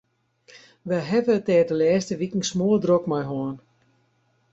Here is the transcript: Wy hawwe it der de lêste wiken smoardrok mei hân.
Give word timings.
Wy 0.87 0.97
hawwe 1.09 1.33
it 1.39 1.47
der 1.49 1.65
de 1.69 1.75
lêste 1.79 2.13
wiken 2.19 2.43
smoardrok 2.49 3.03
mei 3.09 3.25
hân. 3.29 3.55